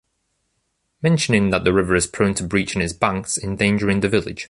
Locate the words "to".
2.33-2.43